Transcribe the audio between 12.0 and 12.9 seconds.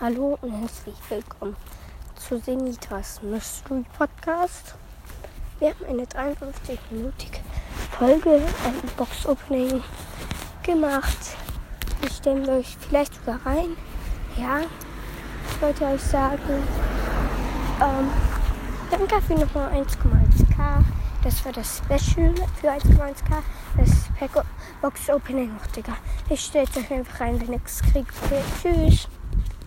Ich stelle euch